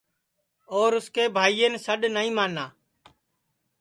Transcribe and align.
اور 0.75 0.89
اُس 0.97 1.07
کے 1.15 1.23
بھائین 1.35 1.73
سڈؔ 1.85 2.01
نائی 2.15 2.29
مانا 2.37 2.65